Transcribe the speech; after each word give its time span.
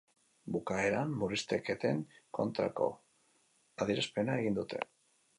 Bukaeran 0.53 1.11
murrizketen 1.23 1.99
kontrako 2.37 2.87
adierazpena 3.85 4.39
egin 4.45 4.57
dute. 4.61 4.81